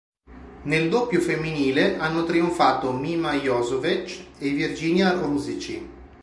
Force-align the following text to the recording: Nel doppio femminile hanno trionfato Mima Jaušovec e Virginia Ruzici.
Nel 0.63 0.89
doppio 0.89 1.19
femminile 1.21 1.99
hanno 1.99 2.23
trionfato 2.23 2.91
Mima 2.91 3.33
Jaušovec 3.35 4.29
e 4.39 4.49
Virginia 4.49 5.11
Ruzici. 5.11 5.89